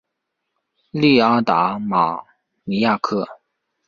[0.89, 2.23] 利阿达尔马
[2.63, 3.23] 尼亚克。